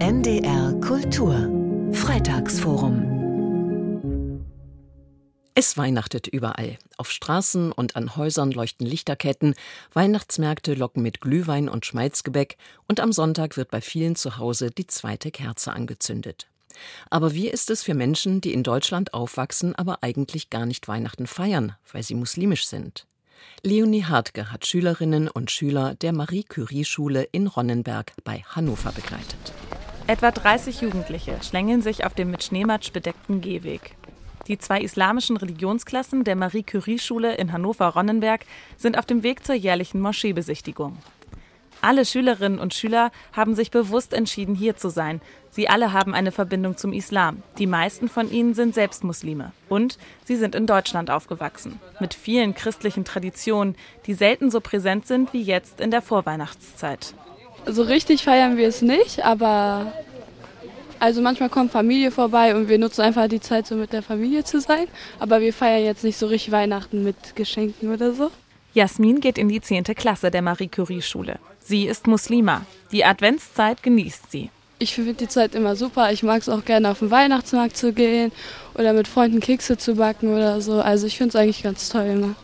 NDR 0.00 0.72
Kultur 0.80 1.48
Freitagsforum 1.92 4.46
Es 5.54 5.76
weihnachtet 5.76 6.26
überall. 6.26 6.78
Auf 6.96 7.10
Straßen 7.10 7.70
und 7.70 7.96
an 7.96 8.16
Häusern 8.16 8.50
leuchten 8.50 8.86
Lichterketten, 8.86 9.54
Weihnachtsmärkte 9.92 10.72
locken 10.72 11.02
mit 11.02 11.20
Glühwein 11.20 11.68
und 11.68 11.84
Schmalzgebäck 11.84 12.56
und 12.88 12.98
am 12.98 13.12
Sonntag 13.12 13.58
wird 13.58 13.70
bei 13.70 13.82
vielen 13.82 14.16
zu 14.16 14.38
Hause 14.38 14.70
die 14.70 14.86
zweite 14.86 15.30
Kerze 15.30 15.74
angezündet. 15.74 16.48
Aber 17.10 17.34
wie 17.34 17.48
ist 17.48 17.68
es 17.68 17.82
für 17.82 17.92
Menschen, 17.92 18.40
die 18.40 18.54
in 18.54 18.62
Deutschland 18.62 19.12
aufwachsen, 19.12 19.74
aber 19.74 20.02
eigentlich 20.02 20.48
gar 20.48 20.64
nicht 20.64 20.88
Weihnachten 20.88 21.26
feiern, 21.26 21.76
weil 21.92 22.02
sie 22.02 22.14
muslimisch 22.14 22.66
sind? 22.66 23.06
Leonie 23.62 24.04
Hartke 24.04 24.50
hat 24.50 24.64
Schülerinnen 24.64 25.28
und 25.28 25.50
Schüler 25.50 25.94
der 25.94 26.14
Marie-Curie-Schule 26.14 27.24
in 27.32 27.48
Ronnenberg 27.48 28.14
bei 28.24 28.42
Hannover 28.48 28.92
begleitet. 28.92 29.52
Etwa 30.10 30.32
30 30.32 30.80
Jugendliche 30.80 31.38
schlängeln 31.40 31.82
sich 31.82 32.04
auf 32.04 32.14
dem 32.14 32.32
mit 32.32 32.42
Schneematsch 32.42 32.90
bedeckten 32.90 33.40
Gehweg. 33.40 33.94
Die 34.48 34.58
zwei 34.58 34.80
islamischen 34.80 35.36
Religionsklassen 35.36 36.24
der 36.24 36.34
Marie-Curie-Schule 36.34 37.36
in 37.36 37.52
Hannover-Ronnenberg 37.52 38.44
sind 38.76 38.98
auf 38.98 39.06
dem 39.06 39.22
Weg 39.22 39.46
zur 39.46 39.54
jährlichen 39.54 40.00
Moscheebesichtigung. 40.00 40.98
Alle 41.80 42.04
Schülerinnen 42.04 42.58
und 42.58 42.74
Schüler 42.74 43.12
haben 43.34 43.54
sich 43.54 43.70
bewusst 43.70 44.12
entschieden, 44.12 44.56
hier 44.56 44.76
zu 44.76 44.88
sein. 44.88 45.20
Sie 45.48 45.68
alle 45.68 45.92
haben 45.92 46.12
eine 46.12 46.32
Verbindung 46.32 46.76
zum 46.76 46.92
Islam. 46.92 47.44
Die 47.58 47.68
meisten 47.68 48.08
von 48.08 48.32
ihnen 48.32 48.54
sind 48.54 48.74
selbst 48.74 49.04
Muslime. 49.04 49.52
Und 49.68 49.96
sie 50.24 50.34
sind 50.34 50.56
in 50.56 50.66
Deutschland 50.66 51.08
aufgewachsen. 51.08 51.78
Mit 52.00 52.14
vielen 52.14 52.54
christlichen 52.54 53.04
Traditionen, 53.04 53.76
die 54.06 54.14
selten 54.14 54.50
so 54.50 54.60
präsent 54.60 55.06
sind 55.06 55.32
wie 55.32 55.42
jetzt 55.42 55.80
in 55.80 55.92
der 55.92 56.02
Vorweihnachtszeit. 56.02 57.14
So 57.66 57.82
richtig 57.82 58.24
feiern 58.24 58.56
wir 58.56 58.68
es 58.68 58.82
nicht, 58.82 59.24
aber 59.24 59.92
also 60.98 61.22
manchmal 61.22 61.48
kommt 61.48 61.72
Familie 61.72 62.10
vorbei 62.10 62.54
und 62.54 62.68
wir 62.68 62.78
nutzen 62.78 63.00
einfach 63.00 63.26
die 63.26 63.40
Zeit, 63.40 63.66
so 63.66 63.74
mit 63.74 63.92
der 63.92 64.02
Familie 64.02 64.44
zu 64.44 64.60
sein. 64.60 64.86
Aber 65.18 65.40
wir 65.40 65.52
feiern 65.52 65.84
jetzt 65.84 66.04
nicht 66.04 66.18
so 66.18 66.26
richtig 66.26 66.52
Weihnachten 66.52 67.02
mit 67.02 67.36
Geschenken 67.36 67.92
oder 67.92 68.12
so. 68.12 68.30
Jasmin 68.74 69.20
geht 69.20 69.38
in 69.38 69.48
die 69.48 69.60
10. 69.60 69.84
Klasse 69.84 70.30
der 70.30 70.42
Marie-Curie-Schule. 70.42 71.38
Sie 71.58 71.86
ist 71.86 72.06
Muslima. 72.06 72.66
Die 72.92 73.04
Adventszeit 73.04 73.82
genießt 73.82 74.30
sie. 74.30 74.50
Ich 74.78 74.94
finde 74.94 75.14
die 75.14 75.28
Zeit 75.28 75.54
immer 75.54 75.74
super. 75.74 76.12
Ich 76.12 76.22
mag 76.22 76.42
es 76.42 76.48
auch 76.48 76.64
gerne 76.64 76.90
auf 76.90 77.00
den 77.00 77.10
Weihnachtsmarkt 77.10 77.76
zu 77.76 77.92
gehen 77.92 78.30
oder 78.74 78.92
mit 78.92 79.08
Freunden 79.08 79.40
Kekse 79.40 79.76
zu 79.76 79.94
backen 79.94 80.34
oder 80.34 80.60
so. 80.60 80.80
Also 80.80 81.06
ich 81.06 81.16
finde 81.18 81.30
es 81.30 81.36
eigentlich 81.36 81.62
ganz 81.62 81.88
toll 81.88 82.06
immer. 82.06 82.34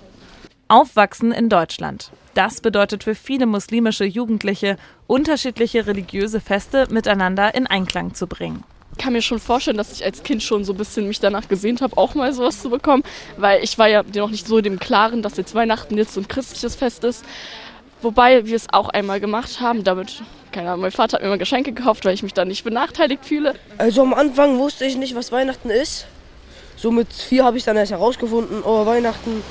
Aufwachsen 0.68 1.30
in 1.30 1.48
Deutschland. 1.48 2.10
Das 2.34 2.60
bedeutet 2.60 3.04
für 3.04 3.14
viele 3.14 3.46
muslimische 3.46 4.04
Jugendliche, 4.04 4.76
unterschiedliche 5.06 5.86
religiöse 5.86 6.40
Feste 6.40 6.86
miteinander 6.90 7.54
in 7.54 7.66
Einklang 7.68 8.14
zu 8.14 8.26
bringen 8.26 8.64
Ich 8.92 8.98
kann 8.98 9.12
mir 9.12 9.22
schon 9.22 9.38
vorstellen, 9.38 9.76
dass 9.76 9.92
ich 9.92 10.04
als 10.04 10.24
Kind 10.24 10.42
schon 10.42 10.64
so 10.64 10.72
ein 10.72 10.76
bisschen 10.76 11.06
mich 11.06 11.20
danach 11.20 11.46
gesehnt 11.48 11.82
habe, 11.82 11.96
auch 11.96 12.16
mal 12.16 12.32
sowas 12.32 12.60
zu 12.60 12.68
bekommen, 12.68 13.04
weil 13.36 13.62
ich 13.62 13.78
war 13.78 13.88
ja 13.88 14.02
noch 14.16 14.30
nicht 14.30 14.46
so 14.46 14.60
dem 14.60 14.80
Klaren, 14.80 15.22
dass 15.22 15.36
jetzt 15.36 15.54
Weihnachten 15.54 15.96
jetzt 15.96 16.14
so 16.14 16.20
ein 16.20 16.28
christliches 16.28 16.74
Fest 16.74 17.04
ist. 17.04 17.24
Wobei 18.02 18.44
wir 18.44 18.56
es 18.56 18.66
auch 18.72 18.88
einmal 18.88 19.20
gemacht 19.20 19.60
haben, 19.60 19.84
damit, 19.84 20.22
keine 20.50 20.70
Ahnung, 20.70 20.82
mein 20.82 20.92
Vater 20.92 21.14
hat 21.14 21.22
mir 21.22 21.28
immer 21.28 21.38
Geschenke 21.38 21.72
gekauft, 21.72 22.04
weil 22.04 22.14
ich 22.14 22.24
mich 22.24 22.34
da 22.34 22.44
nicht 22.44 22.64
benachteiligt 22.64 23.24
fühle. 23.24 23.54
Also 23.78 24.02
am 24.02 24.14
Anfang 24.14 24.58
wusste 24.58 24.84
ich 24.84 24.96
nicht, 24.96 25.14
was 25.14 25.30
Weihnachten 25.30 25.70
ist. 25.70 26.06
So 26.76 26.90
mit 26.90 27.12
vier 27.12 27.44
habe 27.44 27.56
ich 27.56 27.64
dann 27.64 27.76
erst 27.76 27.92
herausgefunden, 27.92 28.62
oh 28.64 28.84
Weihnachten. 28.84 29.42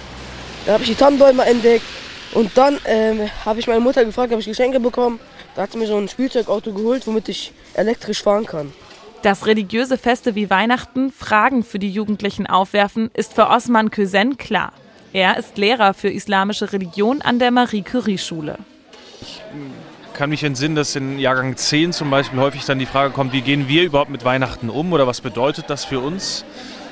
Da 0.66 0.74
habe 0.74 0.84
ich 0.84 0.90
die 0.90 0.96
Tannenbäume 0.96 1.46
entdeckt. 1.46 1.86
Und 2.34 2.58
dann 2.58 2.80
ähm, 2.86 3.30
habe 3.46 3.60
ich 3.60 3.68
meine 3.68 3.80
Mutter 3.80 4.04
gefragt, 4.04 4.34
ob 4.34 4.40
ich 4.40 4.46
Geschenke 4.46 4.80
bekommen. 4.80 5.20
Da 5.56 5.62
hat 5.62 5.72
sie 5.72 5.78
mir 5.78 5.88
so 5.88 5.96
ein 5.96 6.10
Spielzeugauto 6.10 6.74
geholt, 6.74 7.08
womit 7.08 7.30
ich 7.30 7.54
elektrisch 7.76 8.24
fahren 8.24 8.46
kann. 8.46 8.74
Dass 9.22 9.46
religiöse 9.46 9.98
Feste 9.98 10.36
wie 10.36 10.50
Weihnachten 10.50 11.12
Fragen 11.12 11.64
für 11.64 11.80
die 11.80 11.90
Jugendlichen 11.90 12.46
aufwerfen, 12.46 13.10
ist 13.14 13.34
für 13.34 13.48
Osman 13.50 13.90
Kösen 13.90 14.38
klar. 14.38 14.74
Er 15.14 15.38
ist 15.38 15.58
Lehrer 15.58 15.94
für 15.94 16.10
islamische 16.10 16.74
Religion 16.74 17.22
an 17.22 17.40
der 17.40 17.52
Marie-Curie-Schule. 17.52 18.58
Ich 19.22 19.42
kann 20.14 20.30
mich 20.30 20.44
entsinnen, 20.44 20.76
dass 20.76 20.96
in 20.96 21.20
Jahrgang 21.20 21.56
10 21.56 21.94
zum 21.94 22.10
Beispiel 22.10 22.40
häufig 22.40 22.66
dann 22.66 22.80
die 22.80 22.86
Frage 22.86 23.14
kommt, 23.14 23.32
wie 23.32 23.42
gehen 23.42 23.68
wir 23.68 23.84
überhaupt 23.84 24.10
mit 24.10 24.26
Weihnachten 24.26 24.70
um 24.70 24.92
oder 24.94 25.08
was 25.08 25.22
bedeutet 25.22 25.70
das 25.70 25.86
für 25.86 26.00
uns? 26.00 26.44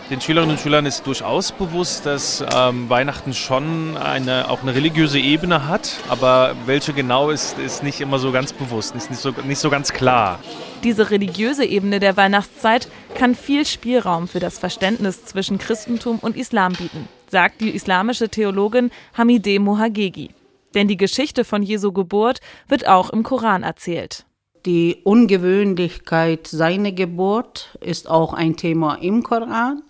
Den 0.10 0.20
Schülerinnen 0.20 0.58
und 0.58 0.60
Schülern 0.60 0.86
ist 0.86 1.08
durchaus 1.08 1.54
bewusst, 1.54 2.06
dass 2.06 2.44
ähm, 2.54 2.90
Weihnachten 2.90 3.34
schon 3.34 3.96
eine, 3.96 4.50
auch 4.50 4.62
eine 4.62 4.76
religiöse 4.76 5.18
Ebene 5.18 5.66
hat, 5.68 5.98
aber 6.10 6.56
welche 6.66 6.92
genau 6.92 7.30
ist, 7.30 7.58
ist 7.58 7.84
nicht 7.84 8.02
immer 8.02 8.20
so 8.20 8.34
ganz 8.34 8.52
bewusst, 8.52 8.96
ist 8.96 9.10
nicht 9.10 9.22
so, 9.22 9.34
nicht 9.48 9.60
so 9.60 9.70
ganz 9.70 9.94
klar. 9.94 10.40
Diese 10.84 11.10
religiöse 11.10 11.64
Ebene 11.64 12.02
der 12.02 12.18
Weihnachtszeit 12.18 12.90
kann 13.16 13.34
viel 13.34 13.66
Spielraum 13.66 14.28
für 14.28 14.42
das 14.42 14.60
Verständnis 14.60 15.24
zwischen 15.24 15.58
Christentum 15.58 16.20
und 16.20 16.36
Islam 16.36 16.74
bieten, 16.74 17.08
sagt 17.32 17.62
die 17.62 17.70
islamische 17.70 18.28
Theologin 18.28 18.92
Hamideh 19.18 19.60
Mohagegi. 19.60 20.32
Denn 20.76 20.90
die 20.90 20.98
Geschichte 20.98 21.46
von 21.46 21.64
Jesu 21.64 21.94
Geburt 21.94 22.42
wird 22.68 22.90
auch 22.90 23.10
im 23.12 23.24
Koran 23.24 23.64
erzählt. 23.64 24.26
Die 24.66 24.98
Ungewöhnlichkeit 25.04 26.48
seiner 26.48 26.92
Geburt 26.92 27.78
ist 27.80 28.10
auch 28.10 28.34
ein 28.34 28.58
Thema 28.58 28.96
im 28.96 29.24
Koran 29.24 29.82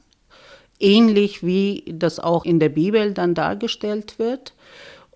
ähnlich 0.84 1.44
wie 1.44 1.84
das 1.88 2.20
auch 2.20 2.46
in 2.46 2.60
der 2.60 2.70
Bibel 2.70 3.14
dann 3.14 3.34
dargestellt 3.34 4.20
wird. 4.20 4.54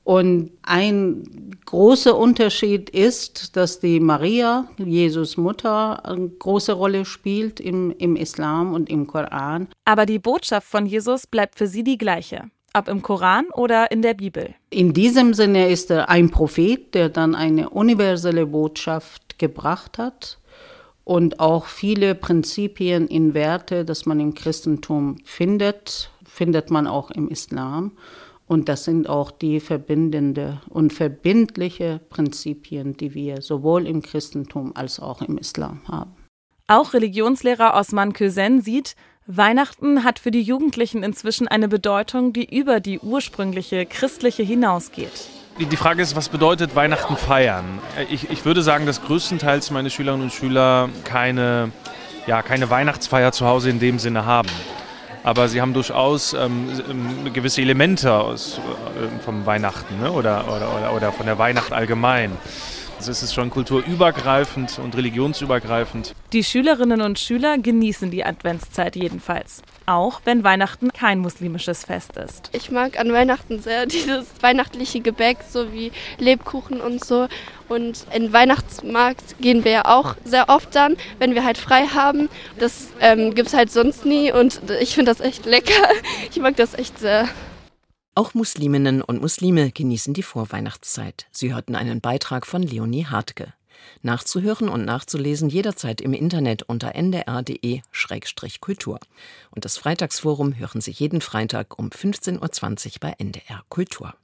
Und 0.03 0.51
ein 0.63 1.51
großer 1.65 2.17
Unterschied 2.17 2.89
ist, 2.89 3.57
dass 3.57 3.81
die 3.81 3.99
Maria, 3.99 4.65
Jesus 4.77 5.35
Mutter, 5.35 6.05
eine 6.05 6.29
große 6.29 6.71
Rolle 6.71 7.03
spielt 7.03 7.59
im, 7.59 7.93
im 7.97 8.15
Islam 8.15 8.73
und 8.73 8.89
im 8.89 9.05
Koran. 9.05 9.67
Aber 9.83 10.05
die 10.05 10.19
Botschaft 10.19 10.65
von 10.65 10.85
Jesus 10.85 11.27
bleibt 11.27 11.57
für 11.57 11.67
sie 11.67 11.83
die 11.83 11.97
gleiche. 11.97 12.45
Ob 12.73 12.87
im 12.87 13.01
Koran 13.01 13.47
oder 13.53 13.91
in 13.91 14.01
der 14.01 14.13
Bibel. 14.13 14.53
In 14.69 14.93
diesem 14.93 15.33
Sinne 15.33 15.67
ist 15.67 15.91
er 15.91 16.07
ein 16.07 16.29
Prophet, 16.29 16.93
der 16.93 17.09
dann 17.09 17.35
eine 17.35 17.69
universelle 17.69 18.45
Botschaft 18.45 19.37
gebracht 19.39 19.97
hat 19.97 20.37
und 21.07 21.39
auch 21.39 21.67
viele 21.67 22.15
Prinzipien 22.15 23.07
in 23.07 23.33
Werte, 23.33 23.85
das 23.85 24.05
man 24.05 24.19
im 24.19 24.33
Christentum 24.33 25.15
findet, 25.23 26.11
findet 26.25 26.69
man 26.69 26.85
auch 26.85 27.11
im 27.11 27.29
Islam. 27.29 27.93
Und 28.45 28.67
das 28.67 28.83
sind 28.83 29.07
auch 29.07 29.31
die 29.31 29.61
verbindende 29.61 30.61
und 30.67 30.91
verbindliche 30.91 32.01
Prinzipien, 32.09 32.97
die 32.97 33.13
wir 33.13 33.41
sowohl 33.41 33.87
im 33.87 34.01
Christentum 34.01 34.75
als 34.75 34.99
auch 34.99 35.21
im 35.21 35.37
Islam 35.37 35.79
haben. 35.87 36.11
Auch 36.67 36.93
Religionslehrer 36.93 37.73
Osman 37.75 38.11
Kösen 38.11 38.59
sieht, 38.61 38.97
Weihnachten 39.27 40.03
hat 40.03 40.19
für 40.19 40.31
die 40.31 40.41
Jugendlichen 40.41 41.03
inzwischen 41.03 41.47
eine 41.47 41.69
Bedeutung, 41.69 42.33
die 42.33 42.53
über 42.53 42.81
die 42.81 42.99
ursprüngliche 42.99 43.85
christliche 43.85 44.43
hinausgeht. 44.43 45.29
Die 45.59 45.77
Frage 45.77 46.03
ist, 46.03 46.15
was 46.15 46.29
bedeutet 46.29 46.75
Weihnachten 46.75 47.17
feiern? 47.17 47.79
Ich, 48.09 48.29
ich 48.29 48.45
würde 48.45 48.61
sagen, 48.61 48.85
dass 48.85 49.01
größtenteils 49.01 49.71
meine 49.71 49.89
Schülerinnen 49.89 50.25
und 50.25 50.31
Schüler 50.31 50.87
keine, 51.03 51.71
ja, 52.27 52.43
keine 52.43 52.69
Weihnachtsfeier 52.69 53.31
zu 53.31 53.47
Hause 53.47 53.71
in 53.71 53.79
dem 53.79 53.97
Sinne 53.97 54.25
haben. 54.25 54.49
Aber 55.23 55.47
sie 55.47 55.59
haben 55.59 55.73
durchaus 55.73 56.33
ähm, 56.33 56.69
ähm 56.87 57.33
gewisse 57.33 57.61
Elemente 57.61 58.13
aus, 58.13 58.59
äh, 58.59 59.23
vom 59.23 59.47
Weihnachten 59.47 59.99
ne? 59.99 60.11
oder, 60.11 60.45
oder, 60.47 60.75
oder, 60.75 60.93
oder 60.93 61.11
von 61.11 61.25
der 61.25 61.39
Weihnacht 61.39 61.73
allgemein. 61.73 62.37
Also 62.97 63.11
es 63.11 63.21
ist 63.21 63.35
schon 63.35 63.51
kulturübergreifend 63.51 64.79
und 64.79 64.97
religionsübergreifend. 64.97 66.15
Die 66.33 66.43
Schülerinnen 66.43 67.01
und 67.01 67.19
Schüler 67.19 67.59
genießen 67.59 68.09
die 68.09 68.25
Adventszeit 68.25 68.95
jedenfalls. 68.95 69.61
Auch 69.85 70.21
wenn 70.25 70.43
Weihnachten 70.43 70.91
kein 70.91 71.19
muslimisches 71.19 71.85
Fest 71.85 72.17
ist. 72.17 72.49
Ich 72.53 72.71
mag 72.71 72.99
an 72.99 73.13
Weihnachten 73.13 73.59
sehr 73.59 73.85
dieses 73.85 74.25
weihnachtliche 74.41 75.01
Gebäck, 75.01 75.37
so 75.47 75.71
wie 75.71 75.91
Lebkuchen 76.17 76.81
und 76.81 77.05
so. 77.05 77.27
Und 77.69 78.07
in 78.15 78.23
den 78.23 78.33
Weihnachtsmarkt 78.33 79.39
gehen 79.39 79.63
wir 79.63 79.71
ja 79.71 79.85
auch 79.85 80.15
sehr 80.25 80.49
oft 80.49 80.73
dann, 80.73 80.97
wenn 81.19 81.35
wir 81.35 81.45
halt 81.45 81.59
frei 81.59 81.85
haben. 81.85 82.29
Das 82.57 82.87
ähm, 82.99 83.35
gibt 83.35 83.49
es 83.49 83.53
halt 83.53 83.71
sonst 83.71 84.07
nie 84.07 84.31
und 84.31 84.59
ich 84.81 84.95
finde 84.95 85.11
das 85.11 85.21
echt 85.21 85.45
lecker. 85.45 85.71
Ich 86.31 86.41
mag 86.41 86.55
das 86.55 86.73
echt 86.73 86.99
sehr. 86.99 87.29
Auch 88.17 88.33
Musliminnen 88.33 89.01
und 89.03 89.21
Muslime 89.21 89.69
genießen 89.69 90.15
die 90.15 90.23
Vorweihnachtszeit. 90.23 91.27
Sie 91.29 91.53
hörten 91.53 91.75
einen 91.75 92.01
Beitrag 92.01 92.47
von 92.47 92.63
Leonie 92.63 93.05
Hartke. 93.05 93.53
Nachzuhören 94.01 94.69
und 94.69 94.85
nachzulesen 94.85 95.49
jederzeit 95.49 96.01
im 96.01 96.13
Internet 96.13 96.63
unter 96.63 96.95
ndr.de-kultur. 96.95 98.99
Und 99.51 99.65
das 99.65 99.77
Freitagsforum 99.77 100.57
hören 100.57 100.81
Sie 100.81 100.89
jeden 100.89 101.21
Freitag 101.21 101.77
um 101.77 101.89
15.20 101.89 102.87
Uhr 102.87 102.91
bei 103.01 103.13
NDR 103.19 103.61
Kultur. 103.69 104.15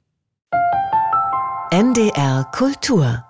NDR 1.70 2.50
Kultur 2.52 3.24